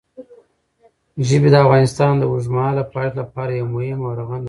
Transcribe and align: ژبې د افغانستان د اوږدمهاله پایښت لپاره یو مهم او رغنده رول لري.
ژبې 1.27 1.49
د 1.51 1.55
افغانستان 1.65 2.13
د 2.17 2.23
اوږدمهاله 2.29 2.83
پایښت 2.93 3.15
لپاره 3.21 3.51
یو 3.53 3.65
مهم 3.75 3.99
او 4.05 4.09
رغنده 4.19 4.25
رول 4.31 4.37
لري. 4.37 4.39